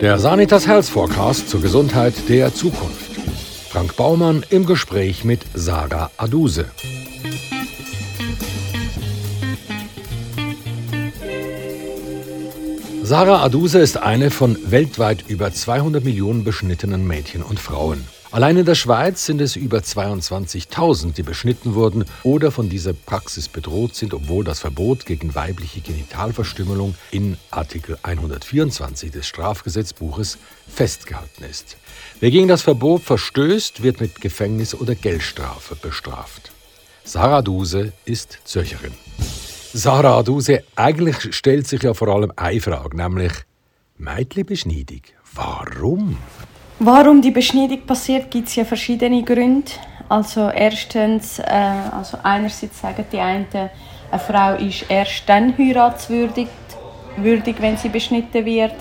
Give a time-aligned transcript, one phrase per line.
[0.00, 3.16] Der Sanitas Health Forecast zur Gesundheit der Zukunft.
[3.68, 6.64] Frank Baumann im Gespräch mit Sarah Aduse.
[13.02, 18.06] Sarah Aduse ist eine von weltweit über 200 Millionen beschnittenen Mädchen und Frauen.
[18.32, 23.48] Allein in der Schweiz sind es über 22.000, die beschnitten wurden oder von dieser Praxis
[23.48, 30.38] bedroht sind, obwohl das Verbot gegen weibliche Genitalverstümmelung in Artikel 124 des Strafgesetzbuches
[30.68, 31.76] festgehalten ist.
[32.20, 36.52] Wer gegen das Verbot verstößt, wird mit Gefängnis oder Geldstrafe bestraft.
[37.02, 38.92] Sarah Duse ist Zürcherin.
[39.72, 43.32] Sarah Duse, eigentlich stellt sich ja vor allem eine Frage, nämlich
[43.98, 45.02] Mädchenbeschneidung.
[45.34, 46.16] Warum?
[46.82, 49.70] Warum die Beschneidung passiert, gibt es ja verschiedene Gründe.
[50.08, 51.44] Also erstens, äh,
[51.92, 56.48] also einerseits sagen die einen, eine Frau ist erst dann heiratswürdig,
[57.18, 58.72] würdig, wenn sie beschnitten wird.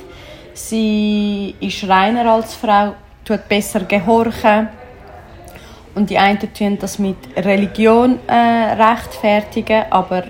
[0.53, 4.69] Sie ist reiner als Frau, tut besser gehorchen.
[5.93, 10.23] Und die einen tun das mit Religion äh, rechtfertigen, aber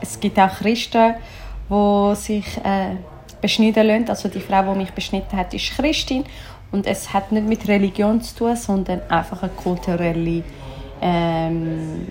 [0.00, 1.16] es gibt auch Christen,
[1.68, 2.94] die sich äh,
[3.40, 4.08] beschneiden lassen.
[4.08, 6.24] Also die Frau, die mich beschnitten hat, ist Christin
[6.72, 10.42] und es hat nicht mit Religion zu tun, sondern einfach eine kulturelle
[11.00, 12.08] ähm,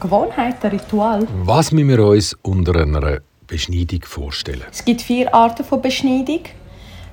[0.00, 1.26] Gewohnheit, ein Ritual.
[1.42, 4.64] Was müssen wir uns unter einer Beschneidung vorstellen?
[4.70, 6.40] Es gibt vier Arten von Beschneidung.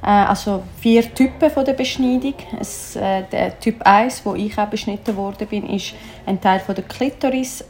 [0.03, 2.35] Äh, also vier Typen von der Beschneidung.
[2.59, 5.93] Es, äh, der Typ 1, wo ich auch beschnitten worden bin, ist
[6.25, 7.63] ein Teil von der Klitoris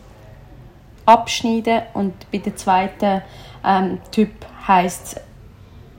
[1.06, 3.22] abschneiden und bei der zweiten
[3.64, 4.32] ähm, Typ
[4.68, 5.22] heißt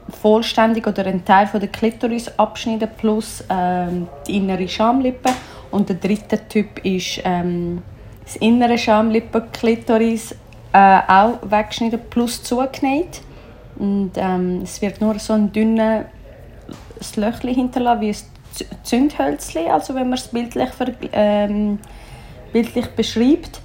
[0.08, 5.30] vollständig oder einen Teil von der Klitoris abschneiden plus ähm, die innere Schamlippe.
[5.70, 7.82] Und der dritte Typ ist ähm,
[8.24, 10.34] das innere Schamlippe Klitoris
[10.72, 13.20] äh, auch weggeschnitten plus zugenäht.
[13.76, 16.06] Und ähm, es wird nur so ein dünnes
[17.16, 18.16] Löchli hinterlassen wie ein
[18.84, 20.70] Zündhölzli, also wenn man es bildlich,
[21.12, 21.78] ähm,
[22.52, 23.60] bildlich beschreibt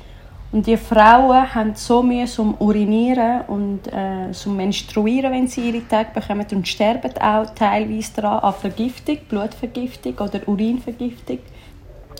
[0.51, 5.88] und die Frauen haben so Mühe zum Urinieren und äh, zum Menstruieren, wenn sie ihre
[5.88, 11.40] Tage bekommen und sterben auch teilweise daran an Vergiftung, Blutvergiftung oder Urinvergiftung.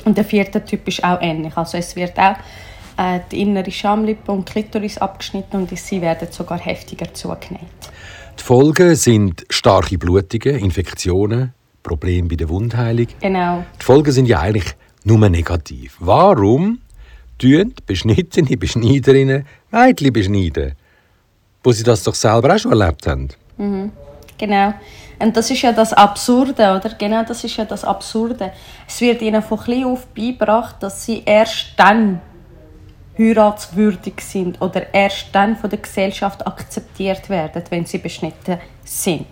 [0.06, 1.56] Und der vierte Typ ist auch ähnlich.
[1.58, 2.38] Also es wird auch
[2.98, 7.60] äh, die innere Schamlippe und Klitoris abgeschnitten und sie werden sogar heftiger zugenäht.
[8.40, 11.54] Die Folgen sind starke Blutungen, Infektionen,
[11.84, 13.08] Probleme bei der Wundheilung.
[13.20, 13.66] Genau.
[13.80, 15.98] Die Folgen sind ja eigentlich nur negativ.
[16.00, 16.80] Warum
[17.42, 20.74] tun beschnittene Beschneiderinnen Mädchen beschneiden.
[21.64, 23.30] Wo sie das doch selber auch schon erlebt haben.
[23.58, 23.92] Mhm.
[24.38, 24.74] Genau.
[25.20, 26.90] Und das ist ja das Absurde, oder?
[26.98, 28.52] Genau, das ist ja das Absurde.
[28.88, 32.22] Es wird ihnen von klein auf beigebracht, dass sie erst dann
[33.18, 39.28] heiratswürdig sind oder erst dann von der Gesellschaft akzeptiert werden, wenn sie beschnitten sind.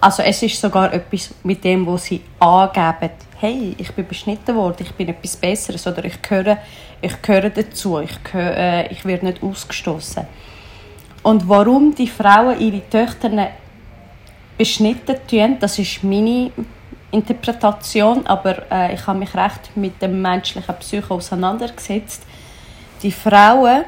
[0.00, 4.78] Also es ist sogar etwas mit dem, wo sie angeben, hey, ich bin beschnitten worden,
[4.80, 6.58] ich bin etwas Besseres oder ich gehöre,
[7.00, 10.26] ich gehöre dazu, ich, gehöre, äh, ich werde nicht ausgestoßen.
[11.22, 13.50] Und warum die Frauen ihre Töchter
[14.58, 16.50] beschnitten tun, das ist meine
[17.10, 22.22] Interpretation, aber äh, ich habe mich recht mit dem menschlichen Psycho auseinandergesetzt.
[23.02, 23.84] Die Frauen,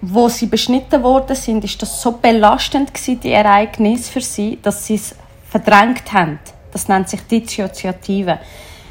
[0.00, 4.86] wo sie beschnitten worden sind, ist das so belastend gewesen, die Ereignisse für sie, dass
[4.86, 5.14] sie es
[5.48, 6.38] verdrängt haben.
[6.78, 8.38] Das nennt sich Dissoziative.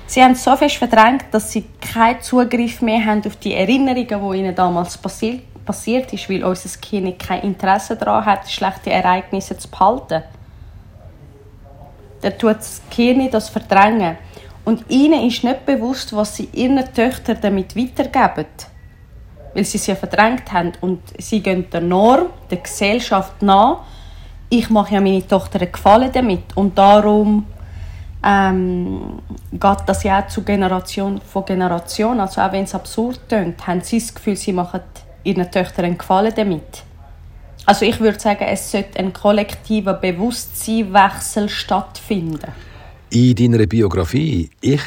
[0.07, 4.39] Sie haben so fest verdrängt, dass sie keinen Zugriff mehr haben auf die Erinnerungen, die
[4.39, 9.69] ihnen damals passiert, passiert ist, weil unser Kind kein Interesse daran hat, schlechte Ereignisse zu
[9.69, 10.21] behalten.
[12.19, 14.17] Dann tut das Kind das verdrängen.
[14.65, 18.49] Und ihnen ist nicht bewusst, was sie ihren Töchtern damit weitergeben.
[19.53, 20.73] Weil sie sie verdrängt haben.
[20.81, 23.83] Und sie gehen der Norm, der Gesellschaft nach.
[24.49, 26.43] Ich mache ja meine Tochter einen Gefallen damit.
[26.55, 27.45] Und darum
[28.27, 29.19] ähm,
[29.53, 32.19] geht das ja auch zu Generation von Generation.
[32.19, 34.81] Also auch wenn es absurd klingt, haben sie das Gefühl, sie machen
[35.23, 36.83] ihren Töchtern einen Gefallen damit.
[37.65, 42.51] Also ich würde sagen, es sollte ein kollektiver Bewusstseinswechsel stattfinden.
[43.09, 44.81] In deiner Biografie «Ich,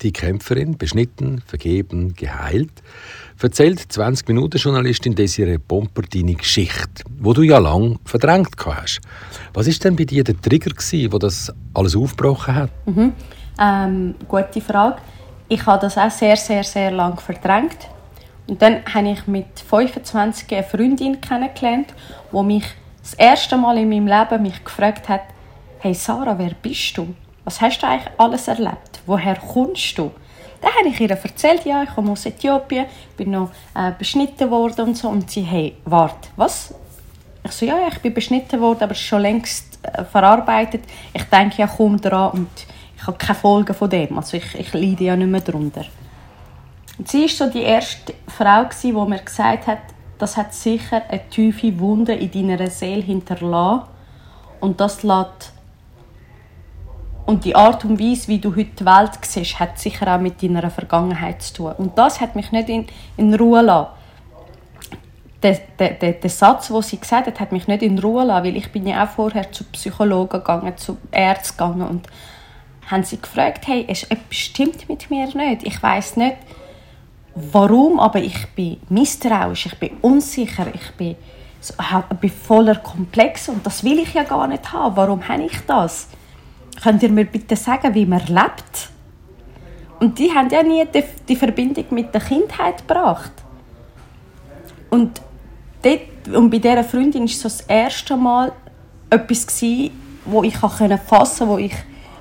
[0.00, 2.82] die Kämpferin, beschnitten, vergeben, geheilt»
[3.42, 9.00] erzählt 20 Minuten Journalistin Desiree Pomper deine Geschichte, wo du ja lang verdrängt hast.
[9.54, 12.70] Was ist denn bei dir der Trigger gewesen, wo das alles aufgebrochen hat?
[12.86, 13.12] Mhm.
[13.58, 14.96] Ähm, gute Frage.
[15.48, 17.88] Ich habe das auch sehr, sehr, sehr lang verdrängt.
[18.46, 21.94] Und dann habe ich mit 25 eine Freundin kennengelernt,
[22.32, 22.64] die mich
[23.00, 25.22] das erste Mal in meinem Leben mich gefragt hat,
[25.78, 27.14] «Hey Sarah, wer bist du?
[27.44, 29.00] Was hast du eigentlich alles erlebt?
[29.06, 30.10] Woher kommst du?»
[30.60, 32.86] Dann habe ich ihr erzählt, ja, ich komme aus Äthiopien,
[33.16, 35.08] bin noch äh, beschnitten worden und so.
[35.08, 36.74] Und sie, hey, warte, was?
[37.44, 40.82] ich so, ja, ich bin beschnitten worden, aber schon längst äh, verarbeitet.
[41.12, 42.66] Ich denke ja kaum daran und
[42.96, 44.18] ich habe keine Folgen von dem.
[44.18, 45.84] Also ich, ich leide ja nicht mehr darunter.
[46.98, 49.78] Und sie war so die erste Frau, die mir gesagt hat,
[50.18, 53.84] das hat sicher eine tiefe Wunde in deiner Seele hinterlassen
[54.60, 55.54] und das lässt
[57.30, 60.42] und die Art und Weise, wie du heute die Welt siehst, hat sicher auch mit
[60.42, 61.72] deiner Vergangenheit zu tun.
[61.78, 62.86] Und das hat mich nicht in,
[63.16, 63.90] in Ruhe gelassen.
[65.42, 68.56] Der, der, der, Satz, den sie gesagt hat, hat mich nicht in Ruhe gelassen, weil
[68.56, 72.08] ich bin ja auch vorher zu Psychologen gegangen, zu Ärzten gegangen und
[72.90, 75.62] haben sie gefragt, hey, es stimmt mit mir nicht.
[75.62, 76.36] Ich weiß nicht,
[77.36, 81.14] warum, aber ich bin misstrauisch, ich bin unsicher, ich bin,
[81.62, 84.96] ich bin voller Komplex und das will ich ja gar nicht haben.
[84.96, 86.08] Warum habe ich das?
[86.82, 88.90] Könnt ihr mir bitte sagen, wie man lebt?
[89.98, 93.32] Und die haben ja nie die, die Verbindung mit der Kindheit gebracht.
[94.88, 95.20] Und,
[95.82, 98.52] dort, und bei dieser Freundin war so das erste Mal
[99.10, 99.90] etwas, gewesen,
[100.24, 101.74] wo ich fassen konnte, wo ich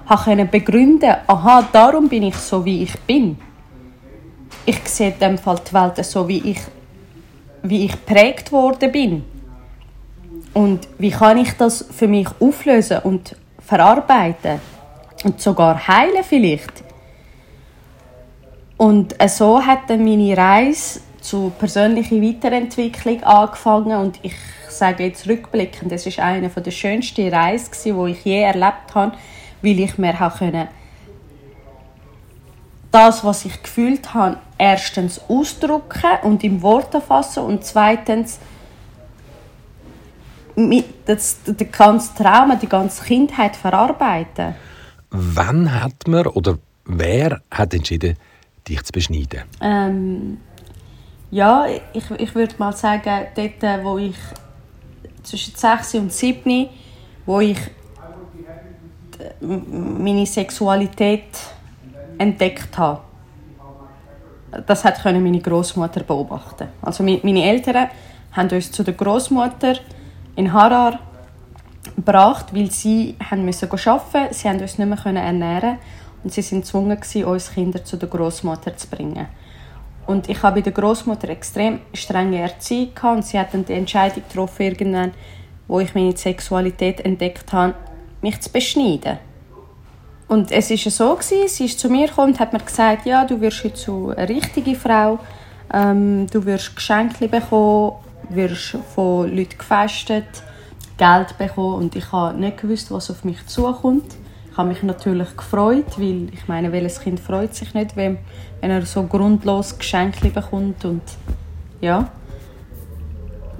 [0.08, 3.38] konnte begründen aha, darum bin ich so, wie ich bin.
[4.66, 6.60] Ich sehe in dem Fall die Welt so, wie ich,
[7.64, 9.24] wie ich prägt worden bin.
[10.54, 13.36] Und wie kann ich das für mich auflösen und
[13.69, 14.60] verarbeiten
[15.24, 16.83] und sogar heilen vielleicht.
[18.77, 24.36] Und so hat dann meine Reise zur persönlichen Weiterentwicklung angefangen und ich
[24.69, 29.12] sage jetzt rückblickend, das ist eine der schönsten Reisen, die ich je erlebt habe,
[29.62, 30.69] weil ich mir können
[32.92, 38.39] das, was ich gefühlt habe, erstens ausdrücken und in Worte fassen und zweitens
[41.06, 44.56] das, den ganzen Trauma, die ganze Kindheit verarbeiten.
[45.12, 48.16] Wann hat man oder wer hat entschieden,
[48.68, 49.44] dich zu beschneiden?
[49.62, 50.38] Ähm,
[51.32, 54.16] ja, ich, ich würde mal sagen, dort, wo ich
[55.24, 56.68] zwischen 6 und 7,
[57.26, 57.60] wo ich
[59.42, 61.28] meine Sexualität
[62.18, 63.02] entdeckt habe.
[64.66, 66.70] Das hat meine Großmutter beobachten.
[66.82, 67.90] Also meine Eltern
[68.32, 69.76] haben uns zu der Großmutter
[70.40, 71.00] in Harar
[71.98, 75.78] gebracht, weil sie haben müssen arbeiten Sie haben uns nicht mehr ernähren
[76.24, 79.28] und sie sind gezwungen uns Kinder zu der Großmutter zu bringen.
[80.08, 84.24] Und ich habe bei der Großmutter extrem strenge Erziehung und sie hat dann die Entscheidung
[84.28, 85.12] getroffen irgendwann,
[85.68, 87.76] wo ich meine Sexualität entdeckt habe,
[88.22, 89.18] mich zu beschneiden.
[90.30, 93.42] Und es ist so sie ist zu mir gekommen und hat mir gesagt, ja, du
[93.42, 95.20] wirst heute zu eine richtige Frau,
[95.74, 97.94] ähm, du wirst Geschenke bekommen
[98.30, 100.26] wirst von Leuten gefestet,
[100.98, 104.16] Geld bekommen und ich habe nicht gewusst, was auf mich zukommt.
[104.52, 108.18] Ich habe mich natürlich gefreut, weil ich meine, welches Kind freut sich nicht, wenn,
[108.60, 111.02] wenn er so grundlos Geschenke bekommt und
[111.80, 112.10] ja.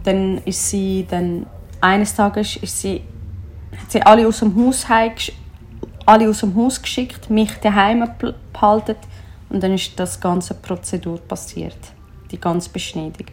[0.04, 1.46] Dann ist sie dann
[1.82, 3.02] eines Tages ist sie,
[3.78, 4.86] hat sie alle aus dem Haus
[6.06, 8.04] alle aus dem Haus geschickt, mich daheim
[8.52, 8.96] behalten
[9.50, 11.78] und dann ist das ganze Prozedur passiert,
[12.32, 13.28] die ganze Beschneidung.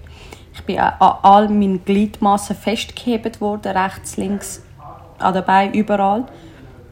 [0.56, 4.62] Ich bin an all meinen Gliedmassen festgehebt worden, rechts, links,
[5.19, 6.25] an den Beinen, überall.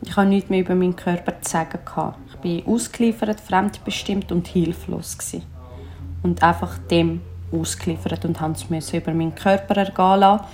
[0.02, 1.78] Ich habe nichts mehr über meinen Körper zu sagen.
[1.82, 5.16] Ich war ausgeliefert, fremdbestimmt und hilflos.
[5.16, 5.44] Gewesen.
[6.22, 10.44] Und einfach dem ausgeliefert und musste es über meinen Körper ergehen lassen.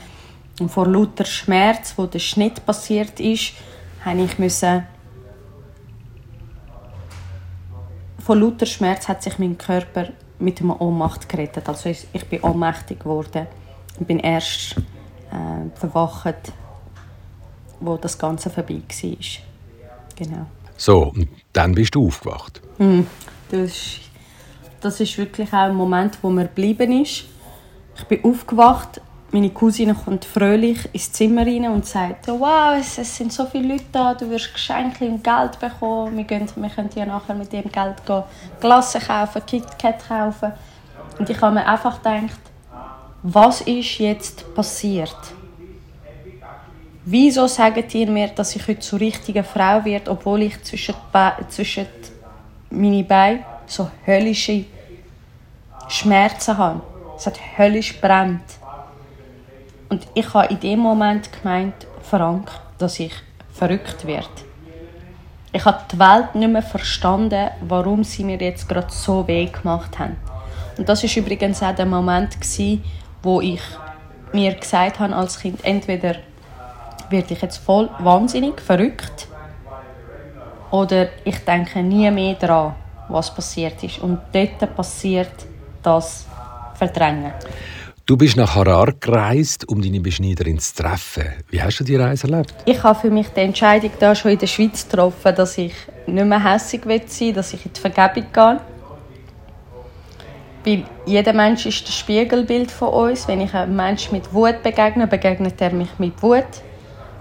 [0.60, 3.54] Und vor lauter Schmerz, wo der Schnitt passiert ist,
[4.04, 4.86] musste ich müssen
[8.30, 11.68] vor lauter Schmerz hat sich mein Körper mit einer Ohnmacht gerettet.
[11.68, 13.46] Also ich, ich bin ohnmächtig geworden
[13.98, 14.76] und bin erst
[15.30, 16.52] äh, verwacht,
[17.80, 19.16] wo das Ganze vorbei war.
[20.16, 20.46] Genau.
[20.76, 22.60] So, und dann bist du aufgewacht?
[22.78, 23.06] Mhm.
[23.50, 23.98] Das,
[24.80, 27.24] das ist wirklich auch ein Moment, wo mir geblieben ist.
[27.96, 29.00] Ich bin aufgewacht
[29.32, 33.74] meine Cousine kommt fröhlich ins Zimmer rein und sagt, wow, es, es, sind so viele
[33.74, 37.52] Leute da, du wirst Geschenke und Geld bekommen, wir, gehen, wir können ja nachher mit
[37.52, 38.22] dem Geld gehen,
[38.60, 40.52] Glasse kaufen, KitKat kaufen.
[41.18, 42.40] Und ich habe mir einfach gedacht,
[43.22, 45.16] was ist jetzt passiert?
[47.04, 50.94] Wieso sagt ihr mir, dass ich heute zur richtigen Frau werde, obwohl ich zwischen,
[51.48, 51.86] zwischen
[52.70, 54.64] meine Beine so höllische
[55.88, 56.82] Schmerzen habe?
[57.16, 58.59] Es hat höllisch brennt.
[59.90, 63.12] Und ich habe in dem Moment gemeint, Frank, dass ich
[63.52, 64.28] verrückt werde.
[65.52, 69.98] Ich habe die Welt nicht mehr verstanden, warum sie mir jetzt gerade so weh gemacht
[69.98, 70.16] haben.
[70.78, 72.38] Und das ist übrigens auch der Moment,
[73.22, 73.60] wo ich
[74.32, 76.14] mir gesagt habe als Kind, entweder
[77.10, 79.26] werde ich jetzt voll wahnsinnig, verrückt,
[80.70, 82.76] oder ich denke nie mehr daran,
[83.08, 83.98] was passiert ist.
[83.98, 85.32] Und dort passiert
[85.82, 86.26] das
[86.74, 87.32] Verdrängen.
[88.10, 91.26] Du bist nach Harar gereist, um deine Beschneiderin zu treffen.
[91.48, 92.52] Wie hast du die Reise erlebt?
[92.64, 95.72] Ich habe für mich die Entscheidung da schon in der Schweiz getroffen, dass ich
[96.08, 98.60] nicht mehr hässig sein will, dass ich in die Vergebung gehe.
[100.64, 103.28] Weil jeder Mensch ist das Spiegelbild von uns.
[103.28, 106.42] Wenn ich einem Menschen mit Wut begegne, begegnet er mich mit Wut.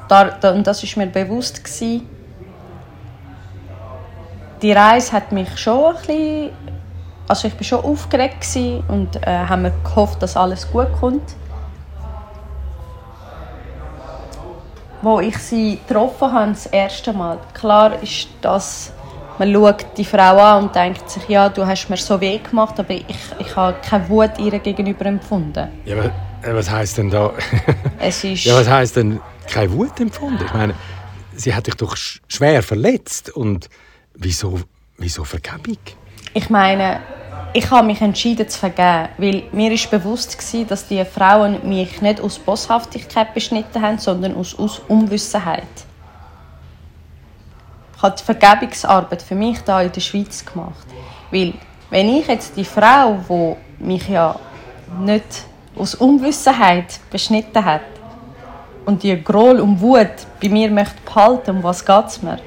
[0.10, 1.62] Und das war mir bewusst.
[4.63, 6.50] Die Reise hat mich schon ein bisschen
[7.29, 8.45] also ich war schon aufgeregt
[8.88, 11.36] und äh, haben mir gehofft, dass alles gut kommt.
[15.01, 18.91] Wo ich sie getroffen habe, das erste Mal, klar ist das,
[19.38, 22.77] man schaut die Frau an und denkt sich, ja, du hast mir so weh gemacht,
[22.79, 23.05] aber ich,
[23.38, 25.69] ich habe keine Wut ihr gegenüber empfunden.
[25.86, 26.05] Ja, aber
[26.41, 27.31] äh, was heißt denn da?
[28.00, 30.43] es ist ja, was heißt denn keine Wut empfunden?
[30.43, 30.74] Ich meine,
[31.36, 33.69] sie hat dich doch schwer verletzt und
[34.15, 34.59] wieso,
[34.98, 35.77] wieso Vergebung?
[36.33, 37.00] Ich meine,
[37.53, 42.01] ich habe mich entschieden zu vergeben, weil mir ist bewusst war, dass die Frauen mich
[42.01, 45.63] nicht aus Bosshaftigkeit beschnitten haben, sondern aus, aus Unwissenheit.
[47.95, 50.85] Ich habe die Vergebungsarbeit für mich da in der Schweiz gemacht,
[51.31, 51.53] weil
[51.89, 54.39] wenn ich jetzt die Frau, die mich ja
[54.99, 57.81] nicht aus Unwissenheit beschnitten hat
[58.85, 60.07] und die Groll und Wut
[60.41, 62.39] bei mir möchte behalten, um was geht es mir?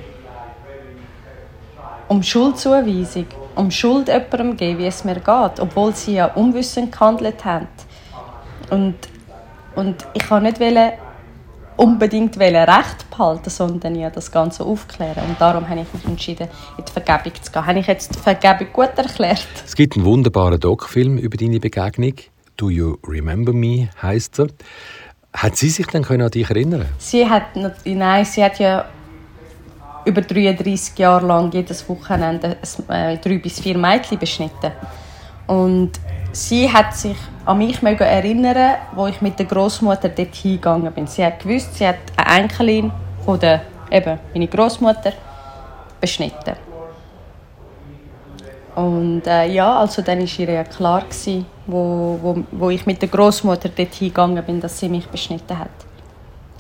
[2.09, 7.45] Um Schuldzuweisung um Schuld jemandem geben, wie es mir geht, obwohl sie ja unwissend gehandelt
[7.45, 7.69] haben.
[8.71, 8.95] Und,
[9.75, 10.61] und ich kann nicht
[11.77, 15.25] unbedingt Recht behalten, sondern ja das Ganze aufklären.
[15.29, 17.67] Und darum habe ich mich entschieden, in die Vergebung zu gehen.
[17.67, 19.47] Habe ich jetzt die Vergebung gut erklärt?
[19.65, 22.15] Es gibt einen wunderbaren Doc-Film über deine Begegnung.
[22.57, 24.49] «Do you remember me?» heißt er.
[25.35, 26.87] Hat sie sich dann an dich erinnern?
[26.99, 27.45] Sie hat,
[27.85, 28.85] nein, sie hat ja
[30.05, 32.57] über 33 Jahre lang jedes Wochenende
[32.89, 34.73] äh, drei bis vier Mädchen beschnitten.
[35.47, 35.93] Und
[36.33, 41.07] sie hat sich an mich erinnern, wo ich mit der Großmutter dort hingegangen bin.
[41.07, 42.93] Sie hat gewusst, sie hat eine Enkelin
[43.25, 45.13] von der eben meine Großmutter
[46.01, 46.57] beschnitten.
[48.75, 53.03] Und äh, ja, also dann war ihr ja klar gewesen, wo, wo, wo ich mit
[53.03, 55.69] der Großmutter dort hingegangen bin, dass sie mich beschnitten hat.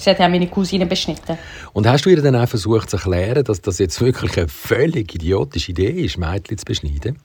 [0.03, 1.39] Sie hat ja meine Cousine beschnitten.
[1.73, 5.15] Und hast du ihr dann auch versucht zu erklären, dass das jetzt wirklich eine völlig
[5.15, 7.19] idiotische Idee ist, Mädchen zu beschneiden?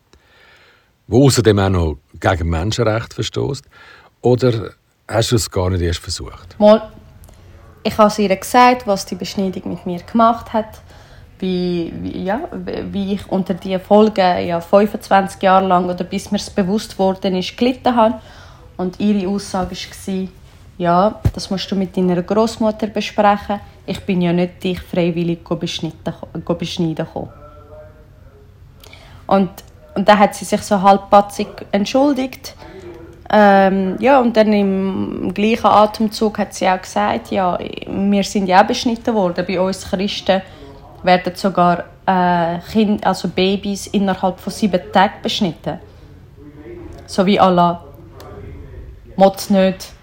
[1.08, 3.66] Wo außerdem auch noch gegen Menschenrechte verstößt?
[4.22, 4.72] Oder
[5.08, 6.60] hast du es gar nicht erst versucht?
[6.60, 6.92] Mal,
[7.84, 10.82] ich habe ihr gesagt, was die Beschneidung mit mir gemacht hat.
[11.40, 12.48] Wie, wie, ja,
[12.92, 17.36] wie ich unter diesen Folgen ja, 25 Jahre lang oder bis mir es bewusst worden
[17.36, 18.20] ist, gelitten habe.
[18.76, 20.28] Und ihre Aussage war,
[20.78, 23.60] ja, das musst du mit deiner Großmutter besprechen.
[23.86, 27.30] Ich bin ja nicht dich freiwillig beschneiden gekommen.
[29.26, 29.50] Und,
[29.96, 32.56] und dann hat sie sich so halbpatzig entschuldigt.
[33.30, 37.58] Ähm, ja, und dann im gleichen Atemzug hat sie auch gesagt, ja,
[37.88, 39.46] wir sind ja auch beschnitten worden.
[39.46, 40.42] Bei uns Christen
[41.04, 45.80] werden sogar äh, kind, also Babys innerhalb von sieben Tagen beschnitten.
[47.06, 47.84] So wie Allah.
[49.18, 49.97] Motz nicht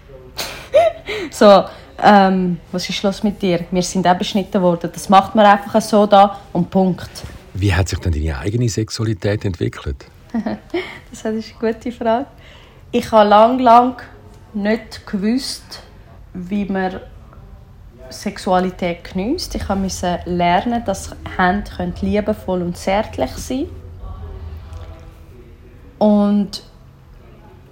[1.31, 1.65] so,
[2.01, 3.65] ähm, was ist los mit dir?
[3.71, 4.89] Wir sind auch beschnitten worden.
[4.93, 7.09] Das macht man einfach so da und Punkt.
[7.53, 10.05] Wie hat sich denn deine eigene Sexualität entwickelt?
[10.33, 11.41] das ist eine
[11.73, 12.25] gute Frage.
[12.91, 14.01] Ich habe lang, lang
[14.53, 15.81] nicht gewusst,
[16.33, 16.99] wie man
[18.09, 19.55] Sexualität genießt.
[19.55, 23.85] Ich musste lernen, dass Hände liebevoll und zärtlich sein können.
[25.97, 26.63] Und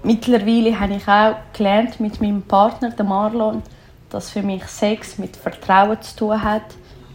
[0.04, 3.62] mittlerweile habe ich auch gelernt mit meinem Partner, dem Marlon,
[4.10, 6.64] dass für mich Sex mit Vertrauen zu tun hat,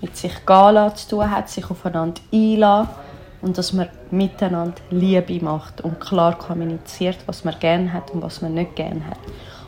[0.00, 2.94] mit sich gehen zu tun hat, sich aufeinander einlassen
[3.40, 8.42] und dass man miteinander Liebe macht und klar kommuniziert, was man gerne hat und was
[8.42, 9.18] man nicht gerne hat.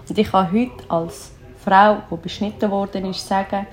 [0.08, 1.32] Und ich kann heute als
[1.64, 3.66] Frau, die beschnitten worden ist, sagen,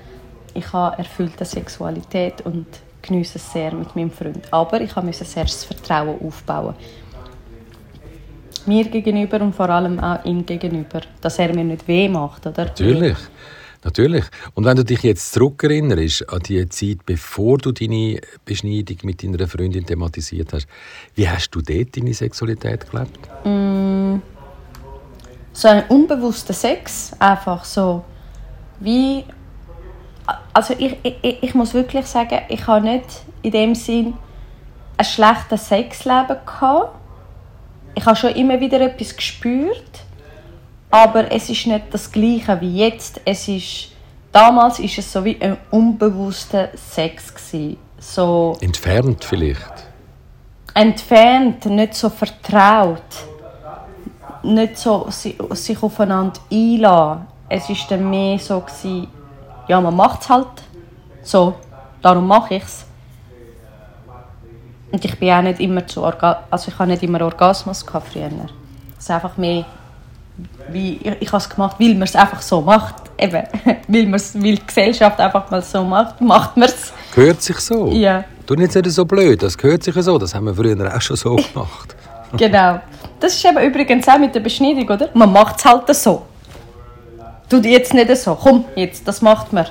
[0.54, 2.66] ich habe erfüllte Sexualität und
[3.02, 4.52] genieße es sehr mit meinem Freund.
[4.52, 6.74] Aber ich musste zuerst das Vertrauen aufbauen
[8.66, 12.64] mir gegenüber und vor allem auch ihm gegenüber, dass er mir nicht weh macht, oder?
[12.64, 13.16] Natürlich.
[13.84, 14.24] Natürlich.
[14.54, 19.46] Und wenn du dich jetzt zurückerinnerst an die Zeit, bevor du deine Beschneidung mit deiner
[19.46, 20.66] Freundin thematisiert hast,
[21.14, 23.18] wie hast du dort deine Sexualität gelebt?
[23.44, 24.16] Mm,
[25.52, 28.04] so ein unbewusster Sex, einfach so
[28.80, 29.24] wie...
[30.52, 34.14] Also ich, ich, ich muss wirklich sagen, ich habe nicht in dem Sinn
[34.98, 36.97] ein schlechtes Sexleben gehabt,
[37.98, 40.04] ich habe schon immer wieder etwas gespürt,
[40.88, 43.20] aber es ist nicht das Gleiche wie jetzt.
[43.24, 43.88] Es ist,
[44.30, 47.76] damals ist es so wie ein unbewusster Sex gewesen.
[47.98, 49.72] so entfernt vielleicht.
[50.74, 53.02] Entfernt, nicht so vertraut.
[54.44, 57.26] nicht so sich aufeinander einlassen.
[57.48, 59.08] Es war dann mehr so, gewesen,
[59.66, 60.62] ja, man macht es halt
[61.22, 61.54] so,
[62.00, 62.84] darum mache ich es.
[64.90, 68.12] Und ich bin auch nicht immer zu Orga also ich habe nicht immer Orgasmus gehabt
[68.12, 68.30] früher.
[68.96, 69.66] Es ist einfach mehr,
[70.70, 72.94] wie, ich, ich habe es gemacht, weil man es einfach so macht.
[73.18, 73.42] Eben,
[73.88, 76.92] weil, man's, weil die Gesellschaft einfach mal so macht, macht man es.
[77.14, 77.88] Gehört sich so?
[77.88, 78.24] Ja.
[78.46, 81.36] Du nicht so blöd, das gehört sich so, das haben wir früher auch schon so
[81.36, 81.94] gemacht.
[82.36, 82.80] genau.
[83.20, 85.10] Das ist eben übrigens auch mit der Beschneidung, oder?
[85.12, 86.22] Man macht es halt so.
[87.48, 89.66] Du jetzt nicht so, komm jetzt, das macht man.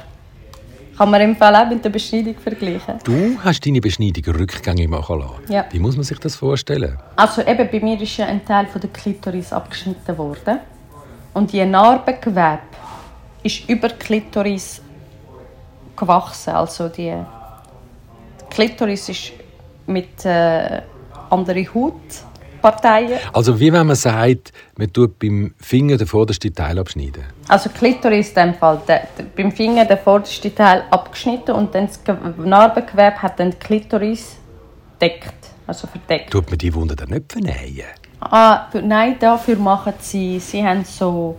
[0.97, 2.95] Kann man im Fall auch mit der Beschneidung vergleichen.
[3.03, 5.53] Du hast deine Beschneidung rückgängig machen lassen.
[5.53, 5.65] Ja.
[5.69, 6.97] Wie muss man sich das vorstellen?
[7.15, 10.59] Also eben, bei mir ist ja ein Teil von der Klitoris abgeschnitten worden.
[11.35, 12.59] Und die Narbengewebe
[13.43, 14.81] ist über die Klitoris
[15.95, 16.55] gewachsen.
[16.55, 19.33] Also die, die Klitoris ist
[19.85, 20.81] mit äh,
[21.29, 21.93] anderer Haut
[22.71, 23.19] Parteien.
[23.33, 27.23] Also wie wenn man sagt, man tut beim Finger den vordersten Teil abschneiden.
[27.47, 31.87] Also Klitoris in dem Fall, der, der, beim Finger den vordersten Teil abgeschnitten und dann
[31.87, 31.99] das
[32.37, 34.37] Narbengewebe hat dann die Klitoris
[35.01, 36.31] deckt, also verdeckt.
[36.31, 37.85] Tut man die Wunde dann nicht vernähen?
[38.19, 41.37] Ah, nein, dafür machen sie, sie haben so,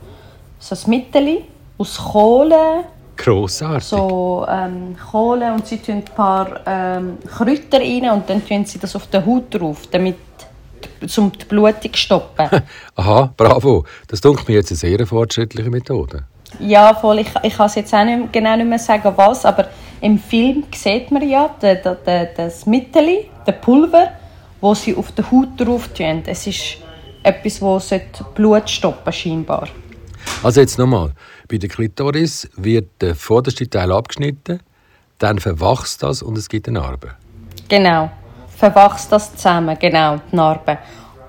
[0.59, 1.43] so ein Mittel
[1.77, 2.85] aus Kohle.
[3.17, 3.85] Grossartig.
[3.85, 8.79] So ähm, Kohle und sie tun ein paar ähm, Kräuter rein und dann tun sie
[8.79, 10.17] das auf der Haut drauf, damit
[11.17, 12.49] um die Blutung zu stoppen.
[12.97, 13.85] Aha, bravo.
[14.09, 16.25] Das dunkelt mir jetzt eine sehr fortschrittliche Methode.
[16.61, 17.21] Ja, voll.
[17.21, 19.69] Ich, ich kann es jetzt auch nicht, genau nicht mehr sagen, was, aber
[20.01, 24.13] im Film sieht man ja de, de, de, das Mittel, das Pulver,
[24.61, 26.23] wo sie auf der Haut drauf tun.
[26.27, 26.79] Es ist
[27.23, 28.01] etwas, das
[28.35, 29.69] Blut stoppen scheinbar.
[30.43, 31.13] Also jetzt nochmal.
[31.49, 34.61] Bei der Klitoris wird der vorderste Teil abgeschnitten,
[35.19, 37.15] dann verwachst das und es gibt eine Narbe.
[37.69, 38.11] Genau
[38.59, 40.79] verwachst das zusammen, genau, die Narbe.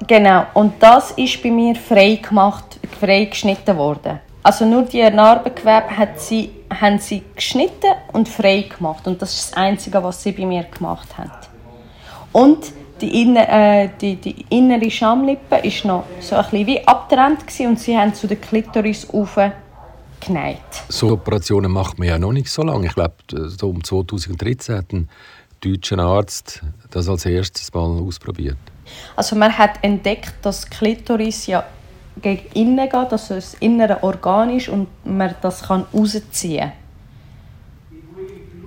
[0.08, 4.20] Genau, und das ist bei mir frei gemacht, frei geschnitten worden.
[4.42, 9.06] Also nur die Narbengewebe hat sie, haben sie geschnitten und frei gemacht.
[9.06, 11.32] Und das ist das Einzige, was sie bei mir gemacht haben.
[12.32, 17.44] Und die, inner, äh, die, die innere Schamlippe war noch so ein bisschen wie abgetrennt
[17.60, 19.08] und sie haben zu der Klitoris
[20.20, 20.58] genäht.
[20.90, 22.88] So Operationen macht man ja noch nicht so lange.
[22.88, 25.10] Ich glaube, so um 2013 hatten
[25.60, 28.58] deutschen Arzt das als erstes mal ausprobiert?
[29.16, 31.64] Also man hat entdeckt, dass Klitoris ja
[32.22, 36.72] gegen innen geht, also das innere Organ ist und man das kann rausziehen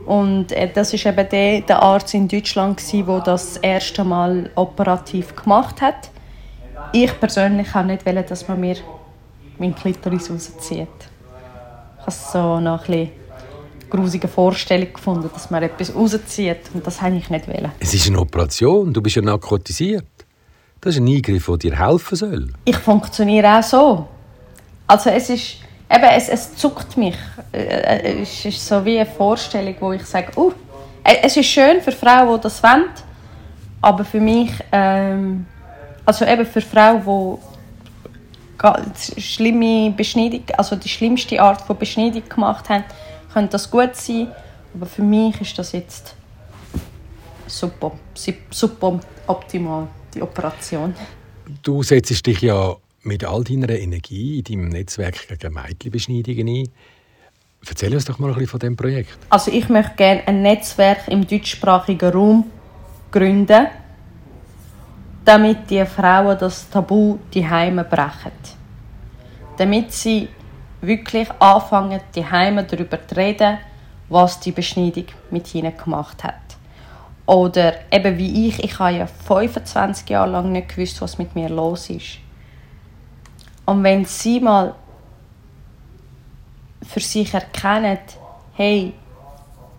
[0.06, 5.34] und äh, das ist eben der, der Arzt in Deutschland der das, erste Mal operativ
[5.36, 6.10] gemacht hat.
[6.92, 8.76] Ich persönlich kann nicht dass man mir
[9.58, 10.88] meinen Klitoris rauszieht.
[12.00, 13.10] Ich habe so noch ein bisschen
[13.92, 16.70] grusige Vorstellung gefunden, dass man etwas rauszieht.
[16.72, 17.46] Und das wollte ich nicht.
[17.46, 17.72] Wollen.
[17.78, 20.06] Es ist eine Operation, du bist ja narkotisiert.
[20.80, 22.52] Das ist ein Eingriff, der dir helfen soll.
[22.64, 24.08] Ich funktioniere auch so.
[24.86, 25.58] Also es ist,
[25.90, 27.16] eben, es, es zuckt mich.
[27.52, 30.52] Äh, es ist so wie eine Vorstellung, wo ich sage, uh,
[31.04, 32.84] es ist schön für Frauen, die das wollen,
[33.80, 35.46] aber für mich, ähm,
[36.04, 37.38] also eben für Frauen,
[39.16, 42.84] die schlimme Beschneidung, also die schlimmste Art von Beschneidung gemacht haben,
[43.32, 44.28] könnte das gut sein,
[44.74, 46.14] aber für mich ist das jetzt
[47.46, 47.92] super,
[48.50, 50.94] super optimal, die Operation.
[51.62, 56.68] Du setzt dich ja mit all deiner Energie in deinem Netzwerk gegen Mädchenbeschneidungen ein.
[57.66, 59.18] Erzähl uns doch mal ein bisschen von diesem Projekt.
[59.28, 62.50] Also ich möchte gerne ein Netzwerk im deutschsprachigen Raum
[63.10, 63.68] gründen,
[65.24, 68.32] damit die Frauen das Tabu die Heime brechen.
[69.56, 70.28] Damit sie
[70.82, 73.58] wirklich anfangen, die Heime darüber zu reden,
[74.08, 76.34] was die Beschneidung mit ihnen gemacht hat.
[77.24, 81.48] Oder eben wie ich, ich habe ja 25 Jahre lang nicht gewusst, was mit mir
[81.48, 82.18] los ist.
[83.64, 84.74] Und wenn sie mal
[86.82, 87.98] für sich erkennen,
[88.54, 88.92] hey,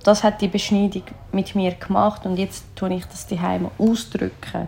[0.03, 4.67] das hat die Beschneidung mit mir gemacht und jetzt tue ich das die Heime ausdrücken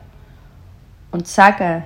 [1.12, 1.86] und sagen,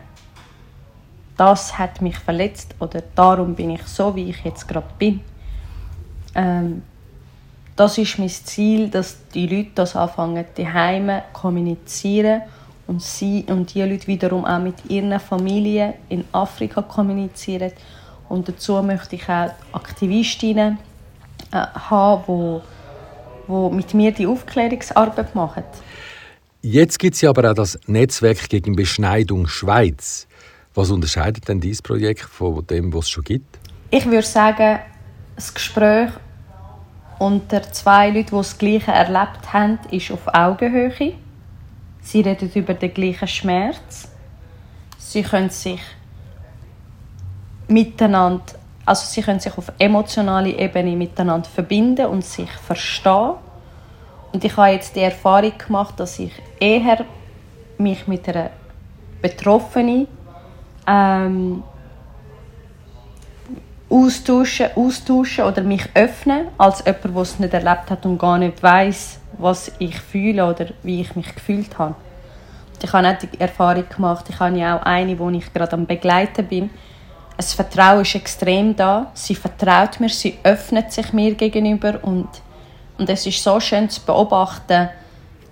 [1.39, 5.21] das hat mich verletzt oder darum bin ich so, wie ich jetzt gerade bin.
[6.35, 6.83] Ähm,
[7.77, 12.41] das ist mein Ziel, dass die Leute das anfangen, die Heime kommunizieren
[12.87, 17.71] und sie und die Leute wiederum auch mit ihren Familien in Afrika kommunizieren.
[18.27, 20.77] Und dazu möchte ich auch Aktivistinnen
[21.51, 22.61] äh, haben, wo,
[23.47, 25.63] wo mit mir die Aufklärungsarbeit machen.
[26.61, 30.27] Jetzt gibt es aber auch das Netzwerk gegen Beschneidung Schweiz.
[30.75, 33.59] Was unterscheidet denn dieses Projekt von dem, was es schon gibt?
[33.91, 34.79] Ich würde sagen,
[35.35, 36.11] das Gespräch
[37.17, 41.13] unter zwei Leuten, die das Gleiche erlebt haben, ist auf Augenhöhe.
[42.01, 44.09] Sie reden über den gleichen Schmerz.
[44.97, 45.81] Sie können sich
[47.67, 48.43] miteinander,
[48.85, 53.33] also sie können sich auf emotionaler Ebene miteinander verbinden und sich verstehen.
[54.31, 57.05] Und ich habe jetzt die Erfahrung gemacht, dass ich eher
[57.77, 58.51] mich mit einer
[59.21, 60.07] Betroffenen
[60.89, 61.63] ähm,
[63.89, 68.61] austauschen, austauschen oder mich öffnen, als jemand, der es nicht erlebt hat und gar nicht
[68.61, 71.95] weiß, was ich fühle oder wie ich mich gefühlt habe.
[72.81, 75.85] Ich habe auch die Erfahrung gemacht, ich habe ja auch eine, wo ich gerade am
[75.85, 76.69] Begleiten bin.
[77.35, 79.11] Das Vertrauen ist extrem da.
[79.13, 82.27] Sie vertraut mir, sie öffnet sich mir gegenüber und,
[82.97, 84.89] und es ist so schön zu beobachten,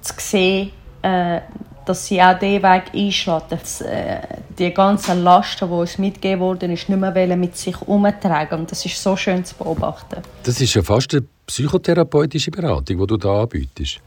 [0.02, 0.72] zu sehen,
[1.02, 1.42] äh,
[1.88, 4.20] dass sie auch diesen Weg einschlägt, dass äh,
[4.58, 8.60] die ganzen Lasten, die uns mitgegeben wurden, ist nicht mehr mit sich herumtragen.
[8.60, 10.22] Und das ist so schön zu beobachten.
[10.44, 14.00] Das ist ja fast eine psychotherapeutische Beratung, die du da anbietest.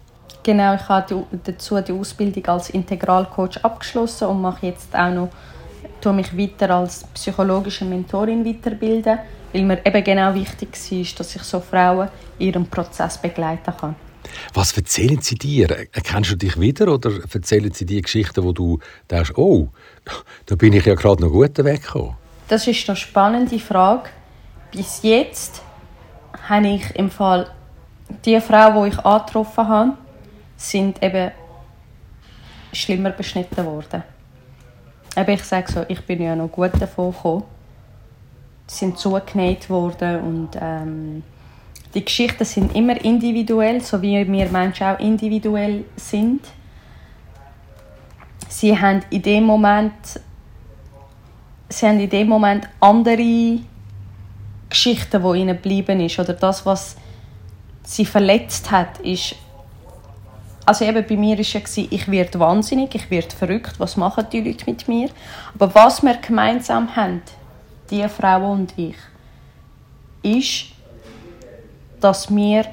[0.42, 5.28] Genau, ich habe dazu die Ausbildung als Integralcoach abgeschlossen und mache jetzt auch noch,
[6.00, 9.18] tue mich weiter als psychologische Mentorin weiterbilden,
[9.52, 13.94] weil mir eben genau wichtig ist, dass ich so Frauen in ihrem Prozess begleiten kann.
[14.54, 15.70] Was erzählen sie dir?
[15.92, 18.78] Erkennst du dich wieder oder erzählen sie die Geschichten, wo du
[19.10, 19.68] denkst, oh,
[20.46, 22.16] da bin ich ja gerade noch gut weggekommen?
[22.48, 24.10] Das ist eine spannende Frage.
[24.72, 25.62] Bis jetzt
[26.48, 27.50] habe ich im Fall
[28.24, 29.92] die Frau, die ich angetroffen habe,
[30.56, 31.30] sind eben
[32.72, 34.02] schlimmer beschnitten worden.
[35.16, 37.44] Eben ich sage so, ich bin ja noch gut davon gekommen.
[38.66, 41.22] Sie sind zugenäht worden und ähm,
[41.94, 46.42] die Geschichten sind immer individuell, so wie wir Menschen auch individuell sind.
[48.48, 49.92] Sie haben in dem Moment,
[51.68, 53.58] sie haben in dem Moment andere
[54.68, 56.96] Geschichten, die ihnen geblieben ist oder das, was
[57.82, 59.34] sie verletzt hat, ist
[60.70, 64.40] also eben bei mir war ja, ich werde wahnsinnig, ich werde verrückt, was machen die
[64.40, 65.08] Leute mit mir?
[65.54, 67.22] Aber was wir gemeinsam haben,
[67.90, 68.94] die Frau und ich,
[70.22, 70.66] ist,
[72.00, 72.64] dass wir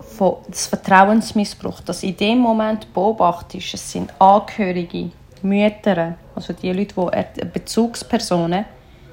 [0.00, 5.10] von das Vertrauensmissbrauch, das in dem Moment beobachtest, es sind Angehörige,
[5.42, 6.94] Mütter, also die Leute,
[7.36, 8.64] die Bezugspersonen,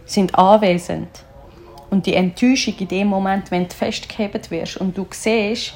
[0.05, 1.23] sind anwesend.
[1.89, 5.73] Und die Enttäuschung in dem Moment, wenn du festgehebt wirst und du siehst,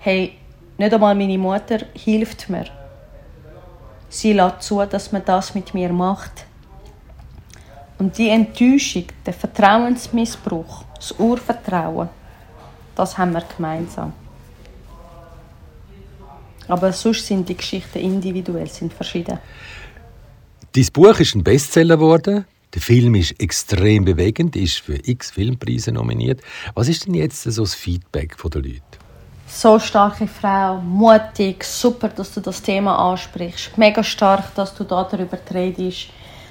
[0.00, 0.34] hey,
[0.76, 2.66] nicht einmal meine Mutter hilft mir.
[4.08, 6.44] Sie lässt zu, dass man das mit mir macht.
[7.98, 12.08] Und die Enttäuschung, der Vertrauensmissbrauch, das Urvertrauen,
[12.94, 14.12] das haben wir gemeinsam.
[16.68, 19.38] Aber sonst sind die Geschichten individuell, sind verschieden.
[20.72, 22.46] Dein Buch ist ein Bestseller geworden.
[22.74, 26.40] Der Film ist extrem bewegend, ist für x Filmpreise nominiert.
[26.74, 28.82] Was ist denn jetzt so das Feedback der Leute?
[29.46, 33.78] So starke Frau, mutig, super, dass du das Thema ansprichst.
[33.78, 36.08] Mega stark, dass du da darüber redest.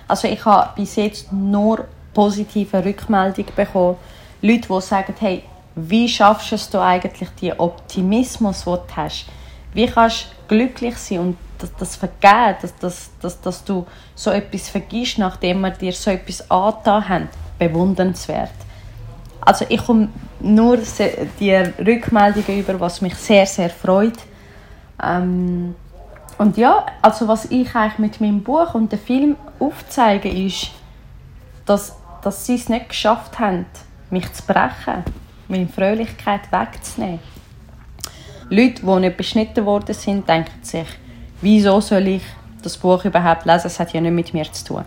[0.07, 3.97] Also ich habe bis jetzt nur positive Rückmeldungen bekommen.
[4.41, 5.43] Leute, die sagen, hey,
[5.75, 9.25] wie schaffst du eigentlich den Optimismus, den du hast?
[9.73, 14.31] Wie kannst du glücklich sein und das, das Vergehen, dass, dass, dass, dass du so
[14.31, 18.51] etwas vergisst, nachdem wir dir so etwas angetan haben, bewundernswert.
[19.41, 20.09] Also ich komme
[20.39, 20.77] nur
[21.39, 24.17] die Rückmeldungen über, was mich sehr, sehr freut.
[25.01, 25.75] Ähm,
[26.37, 30.71] und ja, also was ich eigentlich mit meinem Buch und dem Film aufzeige, ist,
[31.65, 33.65] dass, dass sie es nicht geschafft haben,
[34.09, 35.03] mich zu brechen
[35.47, 37.19] meine Fröhlichkeit wegzunehmen.
[38.49, 40.87] Leute, die nicht beschnitten worden sind, denken sich,
[41.41, 42.23] wieso soll ich
[42.61, 43.67] das Buch überhaupt lesen?
[43.67, 44.85] Es hat ja nicht mit mir zu tun.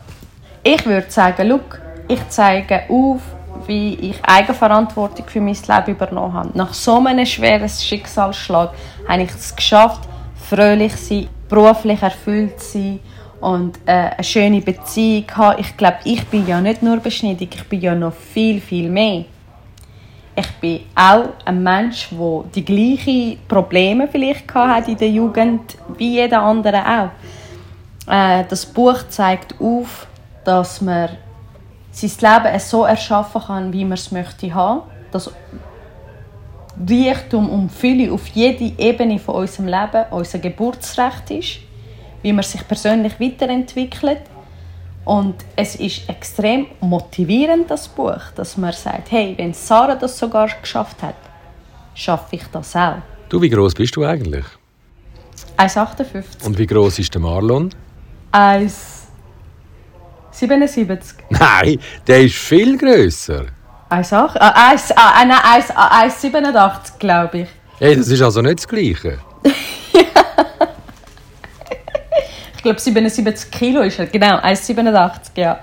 [0.63, 3.21] Ich würde sagen, look, ich zeige auf,
[3.67, 6.51] wie ich Eigenverantwortung für mein Leben übernommen habe.
[6.55, 8.73] Nach so einem schweren Schicksalsschlag
[9.09, 10.09] habe ich es geschafft,
[10.49, 13.01] fröhlich zu sein, beruflich erfüllt zu sein
[13.41, 15.61] und äh, eine schöne Beziehung zu haben.
[15.61, 19.25] Ich glaube, ich bin ja nicht nur beschnitten, ich bin ja noch viel, viel mehr
[20.37, 26.17] ich bin auch ein Mensch, der die gleichen Probleme vielleicht hat in der Jugend wie
[26.17, 28.13] jeder andere auch.
[28.13, 30.07] Äh, das Buch zeigt auf,
[30.45, 31.09] dass man
[31.91, 34.83] sein Leben so erschaffen kann, wie man es möchte haben.
[35.11, 35.33] Dass
[36.87, 41.59] Reichtum und Fülle auf jede Ebene von unserem Leben unser Geburtsrecht ist,
[42.21, 44.21] wie man sich persönlich weiterentwickelt
[45.07, 50.49] und es ist extrem motivierend, das Buch, dass man sagt, hey, wenn Sarah das sogar
[50.61, 51.15] geschafft hat,
[51.95, 52.97] schaffe ich das auch.
[53.29, 54.45] Du, wie groß bist du eigentlich?
[55.57, 56.45] 1,58.
[56.45, 57.73] Und wie groß ist der Marlon?
[58.33, 60.99] 1,77.
[61.31, 63.47] Nein, der ist viel grösser.
[63.89, 67.49] 1,87, äh, äh, glaube ich.
[67.79, 69.21] Hey, das ist also nicht das Gleiche.
[72.63, 75.61] glaube 77 Kilo ist er, genau, 1,87, ja.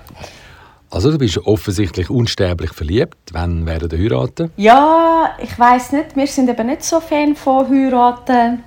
[0.93, 3.17] Also du bist offensichtlich unsterblich verliebt.
[3.31, 4.51] Wann werden ihr heiraten?
[4.57, 6.15] Ja, ich weiß nicht.
[6.15, 8.63] Wir sind eben nicht so Fan von heiraten.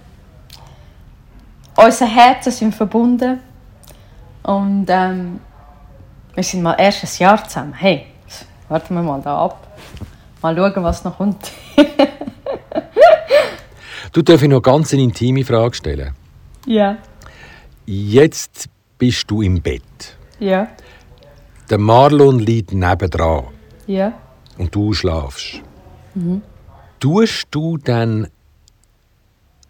[1.76, 3.38] Unsere Herzen sind verbunden.
[4.42, 5.38] Und ähm,
[6.34, 7.74] wir sind mal erst ein Jahr zusammen.
[7.74, 8.06] Hey,
[8.68, 9.78] warten wir mal da ab.
[10.42, 11.52] Mal schauen, was noch kommt.
[14.12, 16.12] du darf ich noch ganz eine intime Frage stellen.
[16.66, 16.96] Ja.
[17.86, 18.68] Jetzt
[18.98, 20.16] bist du im Bett.
[20.40, 20.68] Ja.
[21.70, 23.44] Der Marlon liegt nebendran.
[23.86, 24.12] Ja.
[24.58, 25.62] Und du schlafst.
[26.14, 26.42] Mhm.
[26.98, 28.26] Tust du dann,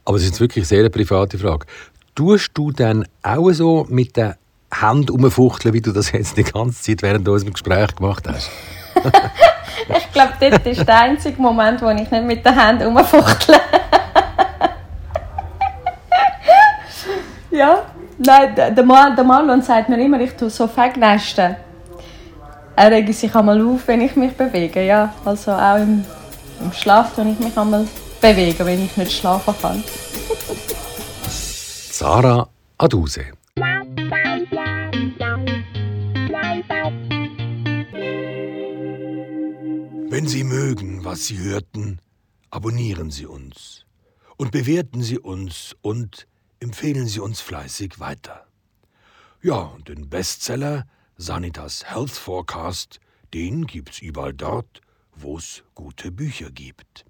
[0.04, 1.66] aber es ist wirklich eine sehr private Frage,
[2.14, 4.38] tust du dann auch so mit der
[4.72, 8.50] Hand umfuchteln, wie du das jetzt die ganze Zeit während unserem Gespräch gemacht hast?
[9.04, 13.60] ich glaube, das ist der einzige Moment, wo ich nicht mit der Hand umfuchtle.
[17.50, 17.85] ja,
[18.18, 21.56] nein, der, Mar der Marlon sagt mir immer, ich tue so Fegnästen.
[22.76, 25.14] Er regt sich einmal auf, wenn ich mich bewege, ja.
[25.24, 26.04] Also auch im,
[26.60, 27.86] im Schlaf tue ich mich einmal
[28.20, 29.82] bewegen, wenn ich nicht schlafen kann.
[31.28, 32.48] Sarah
[32.78, 33.24] Aduse.
[40.08, 42.00] Wenn Sie mögen, was Sie hörten,
[42.50, 43.84] abonnieren Sie uns
[44.36, 46.26] und bewerten Sie uns und
[46.60, 48.46] empfehlen Sie uns fleißig weiter.
[49.42, 53.00] Ja, und den Bestseller Sanitas Health Forecast,
[53.32, 54.82] den gibt's überall dort,
[55.14, 57.05] wo es gute Bücher gibt.